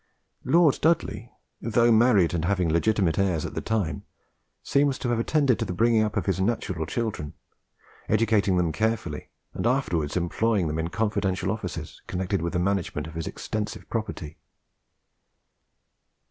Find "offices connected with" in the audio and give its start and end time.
11.51-12.53